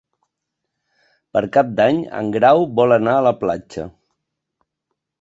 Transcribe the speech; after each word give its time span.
Per 1.37 1.43
Cap 1.59 1.69
d'Any 1.81 2.01
en 2.23 2.33
Grau 2.39 2.65
vol 2.83 2.99
anar 2.99 3.15
a 3.19 3.23
la 3.31 3.37
platja. 3.45 3.89